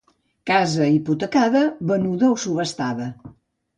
[0.51, 3.07] Casa hipotecada, venuda o subhastada.